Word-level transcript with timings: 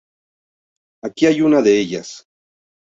Aquí 1.03 1.27
hay 1.27 1.41
una 1.41 1.61
de 1.61 1.79
ellas. 1.79 2.27